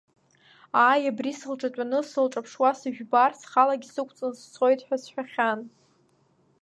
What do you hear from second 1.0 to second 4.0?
абри сылҿатәаны сылҿаԥшуа сыжәбар, схалагьы